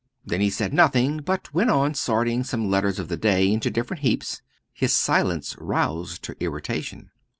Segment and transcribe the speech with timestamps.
[0.25, 4.01] Then he said nothing; but went on sorting some letters of the day into different
[4.01, 4.41] heaps.
[4.73, 7.11] His silence roused her irritation.